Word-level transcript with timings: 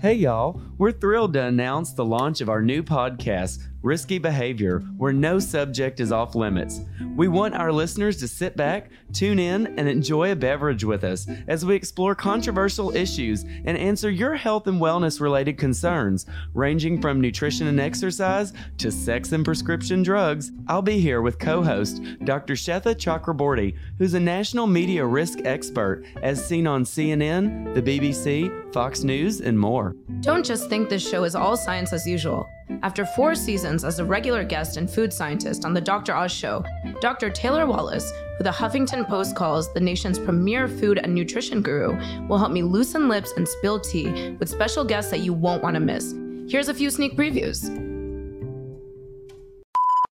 Hey, 0.00 0.14
y'all. 0.14 0.58
We're 0.78 0.92
thrilled 0.92 1.34
to 1.34 1.42
announce 1.42 1.92
the 1.92 2.06
launch 2.06 2.40
of 2.40 2.48
our 2.48 2.62
new 2.62 2.82
podcast, 2.82 3.66
Risky 3.82 4.18
Behavior, 4.18 4.80
where 4.98 5.12
no 5.12 5.38
subject 5.38 6.00
is 6.00 6.12
off 6.12 6.34
limits. 6.34 6.80
We 7.16 7.28
want 7.28 7.54
our 7.54 7.72
listeners 7.72 8.18
to 8.18 8.28
sit 8.28 8.56
back, 8.56 8.90
tune 9.12 9.38
in, 9.38 9.66
and 9.78 9.88
enjoy 9.88 10.32
a 10.32 10.36
beverage 10.36 10.84
with 10.84 11.02
us 11.02 11.26
as 11.48 11.64
we 11.64 11.74
explore 11.74 12.14
controversial 12.14 12.94
issues 12.94 13.42
and 13.42 13.78
answer 13.78 14.10
your 14.10 14.34
health 14.34 14.66
and 14.66 14.80
wellness 14.80 15.20
related 15.20 15.56
concerns, 15.56 16.26
ranging 16.52 17.00
from 17.00 17.20
nutrition 17.20 17.68
and 17.68 17.80
exercise 17.80 18.52
to 18.78 18.92
sex 18.92 19.32
and 19.32 19.44
prescription 19.44 20.02
drugs. 20.02 20.52
I'll 20.68 20.82
be 20.82 21.00
here 21.00 21.22
with 21.22 21.38
co 21.38 21.62
host 21.62 22.02
Dr. 22.24 22.54
Sweta 22.54 22.94
Chakraborty, 22.94 23.76
who's 23.96 24.14
a 24.14 24.20
national 24.20 24.66
media 24.66 25.04
risk 25.06 25.38
expert 25.44 26.04
as 26.22 26.44
seen 26.44 26.66
on 26.66 26.84
CNN, 26.84 27.74
the 27.74 27.82
BBC, 27.82 28.72
Fox 28.74 29.02
News, 29.02 29.40
and 29.40 29.58
more. 29.58 29.96
Don't 30.20 30.44
just 30.44 30.68
think 30.68 30.88
this 30.90 31.08
show 31.08 31.24
is 31.24 31.34
all 31.34 31.56
science 31.56 31.92
as 31.92 32.06
usual. 32.06 32.46
After 32.82 33.04
four 33.04 33.34
seasons 33.34 33.84
as 33.84 33.98
a 33.98 34.04
regular 34.04 34.44
guest 34.44 34.76
and 34.76 34.88
food 34.88 35.12
scientist 35.12 35.64
on 35.64 35.74
The 35.74 35.80
Dr. 35.80 36.14
Oz 36.14 36.32
Show, 36.32 36.64
Dr. 37.00 37.28
Taylor 37.28 37.66
Wallace, 37.66 38.10
who 38.38 38.44
the 38.44 38.50
Huffington 38.50 39.06
Post 39.06 39.36
calls 39.36 39.72
the 39.74 39.80
nation's 39.80 40.18
premier 40.18 40.66
food 40.68 40.98
and 40.98 41.14
nutrition 41.14 41.62
guru, 41.62 41.98
will 42.26 42.38
help 42.38 42.52
me 42.52 42.62
loosen 42.62 43.08
lips 43.08 43.32
and 43.36 43.46
spill 43.46 43.80
tea 43.80 44.30
with 44.38 44.48
special 44.48 44.84
guests 44.84 45.10
that 45.10 45.20
you 45.20 45.32
won't 45.32 45.62
want 45.62 45.74
to 45.74 45.80
miss. 45.80 46.14
Here's 46.50 46.68
a 46.68 46.74
few 46.74 46.90
sneak 46.90 47.16
previews. 47.16 47.68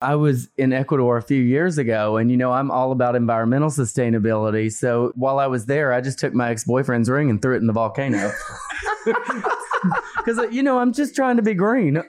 I 0.00 0.16
was 0.16 0.48
in 0.58 0.72
Ecuador 0.72 1.16
a 1.16 1.22
few 1.22 1.40
years 1.40 1.78
ago, 1.78 2.16
and 2.16 2.30
you 2.30 2.36
know, 2.36 2.52
I'm 2.52 2.70
all 2.70 2.92
about 2.92 3.14
environmental 3.14 3.70
sustainability. 3.70 4.72
So 4.72 5.12
while 5.14 5.38
I 5.38 5.46
was 5.46 5.66
there, 5.66 5.92
I 5.92 6.00
just 6.00 6.18
took 6.18 6.34
my 6.34 6.50
ex 6.50 6.64
boyfriend's 6.64 7.08
ring 7.08 7.30
and 7.30 7.40
threw 7.40 7.54
it 7.54 7.58
in 7.58 7.66
the 7.66 7.72
volcano. 7.72 8.32
Because, 10.24 10.54
you 10.54 10.62
know, 10.62 10.78
I'm 10.78 10.92
just 10.92 11.14
trying 11.16 11.36
to 11.36 11.42
be 11.42 11.54
green. 11.54 12.02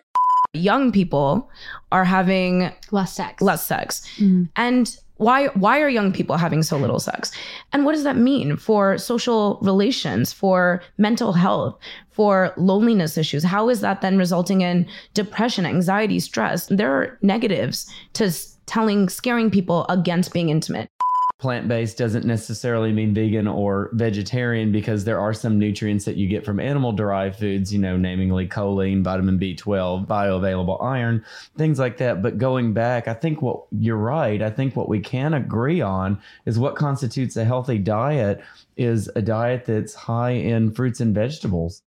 Young 0.54 0.92
people 0.92 1.50
are 1.92 2.06
having 2.06 2.72
less 2.92 3.14
sex. 3.14 3.42
less 3.42 3.66
sex. 3.66 4.08
Mm. 4.18 4.50
And 4.56 4.98
why 5.18 5.48
why 5.48 5.80
are 5.80 5.90
young 5.90 6.12
people 6.12 6.38
having 6.38 6.64
so 6.64 6.78
little 6.78 7.00
sex? 7.00 7.32
And 7.72 7.86
what 7.86 7.94
does 7.94 8.04
that 8.04 8.18
mean 8.18 8.58
for 8.58 8.98
social 8.98 9.60
relations, 9.62 10.34
for 10.34 10.82
mental 10.98 11.34
health, 11.34 11.78
for 12.12 12.54
loneliness 12.58 13.18
issues? 13.18 13.44
How 13.44 13.70
is 13.70 13.82
that 13.82 14.02
then 14.02 14.18
resulting 14.18 14.62
in 14.62 14.88
depression, 15.14 15.66
anxiety, 15.66 16.20
stress? 16.20 16.68
There 16.68 16.92
are 16.92 17.18
negatives 17.22 17.92
to 18.14 18.32
telling 18.66 19.10
scaring 19.10 19.52
people 19.52 19.86
against 19.90 20.34
being 20.34 20.50
intimate. 20.50 20.90
Plant 21.40 21.68
based 21.68 21.98
doesn't 21.98 22.26
necessarily 22.26 22.94
mean 22.94 23.14
vegan 23.14 23.48
or 23.48 23.90
vegetarian 23.94 24.72
because 24.72 25.04
there 25.04 25.20
are 25.20 25.34
some 25.34 25.60
nutrients 25.60 26.06
that 26.06 26.16
you 26.16 26.30
get 26.30 26.46
from 26.46 26.60
animal 26.60 26.94
derived 26.94 27.38
foods, 27.38 27.74
you 27.74 27.80
know, 27.80 27.98
namely 27.98 28.48
choline, 28.48 29.04
vitamin 29.04 29.38
B12, 29.38 30.08
bioavailable 30.08 30.82
iron, 30.82 31.26
things 31.58 31.80
like 31.80 31.98
that. 31.98 32.22
But 32.22 32.38
going 32.38 32.74
back, 32.74 33.08
I 33.10 33.14
think 33.14 33.42
what 33.42 33.66
you're 33.72 33.98
right. 33.98 34.42
I 34.42 34.52
think 34.52 34.76
what 34.76 34.88
we 34.88 35.02
can 35.02 35.34
agree 35.34 35.82
on 35.82 36.22
is 36.46 36.60
what 36.60 36.76
constitutes 36.76 37.36
a 37.36 37.44
healthy 37.44 37.78
diet 37.78 38.42
is 38.78 39.10
a 39.16 39.22
diet 39.22 39.66
that's 39.66 39.94
high 39.94 40.32
in 40.32 40.72
fruits 40.72 41.02
and 41.02 41.14
vegetables. 41.14 41.82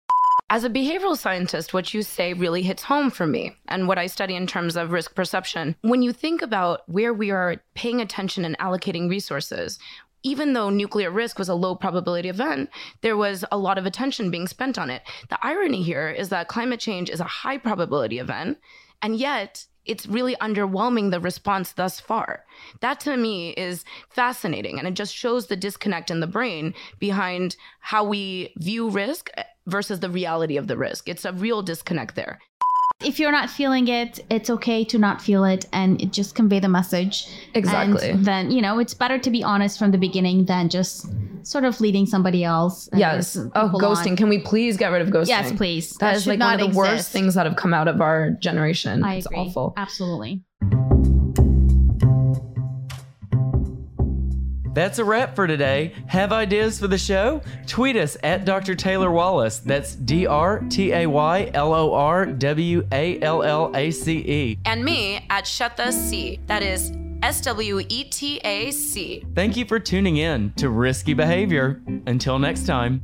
As 0.48 0.64
a 0.64 0.70
behavioral 0.70 1.18
scientist, 1.18 1.74
what 1.74 1.92
you 1.92 2.04
say 2.04 2.34
really 2.34 2.62
hits 2.62 2.84
home 2.84 3.10
for 3.10 3.26
me 3.26 3.58
and 3.68 3.88
what 3.88 3.98
I 3.98 4.06
study 4.06 4.36
in 4.36 4.46
terms 4.46 4.78
of 4.78 4.92
risk 4.92 5.16
perception. 5.16 5.76
When 5.82 6.04
you 6.04 6.14
think 6.14 6.44
about 6.44 6.88
where 6.88 7.16
we 7.16 7.32
are 7.32 7.64
paying 7.74 8.00
attention 8.00 8.46
and 8.46 8.56
allocating 8.60 9.10
resources, 9.10 9.80
even 10.22 10.54
though 10.54 10.70
nuclear 10.70 11.10
risk 11.10 11.40
was 11.40 11.50
a 11.50 11.56
low 11.56 11.74
probability 11.74 12.30
event, 12.30 12.70
there 13.02 13.18
was 13.18 13.44
a 13.52 13.58
lot 13.58 13.80
of 13.80 13.88
attention 13.88 14.30
being 14.30 14.48
spent 14.48 14.78
on 14.78 14.92
it. 14.92 15.02
The 15.30 15.40
irony 15.42 15.82
here 15.82 16.10
is 16.10 16.30
that 16.30 16.48
climate 16.48 16.80
change 16.80 17.10
is 17.10 17.20
a 17.20 17.24
high 17.24 17.58
probability 17.58 18.20
event, 18.20 18.60
and 19.02 19.16
yet 19.16 19.66
it's 19.86 20.08
really 20.08 20.36
underwhelming 20.38 21.12
the 21.12 21.20
response 21.20 21.74
thus 21.74 22.00
far. 22.00 22.46
That 22.82 23.00
to 23.02 23.18
me 23.18 23.52
is 23.52 23.86
fascinating, 24.10 24.80
and 24.80 24.88
it 24.88 24.94
just 24.94 25.16
shows 25.16 25.48
the 25.48 25.56
disconnect 25.56 26.12
in 26.12 26.20
the 26.20 26.28
brain 26.28 26.74
behind 27.00 27.56
how 27.80 28.04
we 28.04 28.54
view 28.58 28.90
risk 28.90 29.30
versus 29.68 30.00
the 30.00 30.10
reality 30.10 30.58
of 30.58 30.68
the 30.68 30.78
risk. 30.78 31.10
It's 31.10 31.26
a 31.26 31.34
real 31.34 31.62
disconnect 31.62 32.16
there. 32.16 32.40
If 33.04 33.20
you're 33.20 33.32
not 33.32 33.50
feeling 33.50 33.88
it, 33.90 34.20
it's 34.30 34.50
okay 34.50 34.86
to 34.86 34.98
not 34.98 35.22
feel 35.22 35.44
it 35.44 35.66
and 35.74 36.02
it 36.02 36.14
just 36.14 36.34
convey 36.34 36.60
the 36.60 36.70
message. 36.70 37.28
Exactly. 37.54 38.12
And 38.12 38.26
then, 38.26 38.52
you 38.52 38.62
know, 38.62 38.80
it's 38.80 38.94
better 38.94 39.20
to 39.20 39.30
be 39.30 39.44
honest 39.44 39.78
from 39.78 39.92
the 39.92 39.98
beginning 39.98 40.46
than 40.46 40.70
just 40.70 41.08
sort 41.46 41.64
of 41.64 41.80
leading 41.80 42.06
somebody 42.06 42.44
else. 42.44 42.88
and 42.90 43.00
Yes. 43.00 43.34
just 43.36 43.48
Oh, 43.56 43.70
ghosting. 43.70 44.12
on. 44.12 44.16
Can 44.18 44.30
we 44.30 44.40
please 44.40 44.78
get 44.78 44.88
rid 44.92 45.02
of 45.02 45.10
ghosting? 45.10 45.28
Yes, 45.30 45.52
please. 45.54 45.92
that 46.00 46.16
is 46.16 46.24
should 46.24 46.32
like 46.32 46.40
one 46.40 46.60
of 46.60 46.72
the 46.72 46.78
worst 46.78 47.12
things 47.12 47.36
that 47.36 47.46
have 47.46 47.56
come 47.56 47.74
out 47.74 47.88
of 47.88 48.02
our 48.02 48.32
generation. 48.32 49.04
I 49.04 49.16
it's 49.16 49.26
agree. 49.28 49.38
awful. 49.38 49.74
Absolutely. 49.78 50.42
That's 54.74 55.00
a 55.00 55.06
wrap 55.06 55.36
for 55.38 55.48
today. 55.48 55.94
Have 56.08 56.34
ideas 56.34 56.80
for 56.80 56.88
the 56.88 56.98
show? 56.98 57.42
Tweet 57.66 57.96
us 57.96 58.18
at 58.24 58.44
Dr. 58.44 58.76
Taylor 58.76 59.10
Wallace. 59.10 59.60
That's 59.60 59.96
D 59.96 60.28
R 60.28 60.60
T 60.70 60.92
A 60.92 61.06
Y 61.08 61.50
L 61.54 61.74
O 61.74 61.94
R 61.94 62.26
W 62.26 62.86
A 62.92 63.18
L 63.22 63.42
L 63.42 63.72
A 63.74 63.90
C 63.92 64.18
E. 64.18 64.60
And 64.66 64.84
me 64.84 65.26
at 65.30 65.46
Sweta 65.46 65.94
C. 65.94 66.42
That 66.48 66.62
is 66.62 66.92
S 67.26 67.42
W 67.42 67.80
E 67.90 68.04
T 68.04 68.40
A 68.44 68.70
C. 68.70 69.24
Thank 69.34 69.58
you 69.58 69.66
for 69.66 69.80
tuning 69.80 70.18
in 70.18 70.54
to 70.58 70.70
Risky 70.70 71.16
Behavior. 71.16 71.82
Until 72.06 72.38
next 72.38 72.68
time. 72.68 73.02